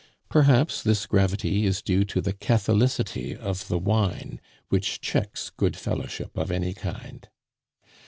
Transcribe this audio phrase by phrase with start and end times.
[0.29, 6.35] Perhaps this gravity is due to the catholicity of the wine, which checks good fellowship
[6.35, 7.29] of any kind.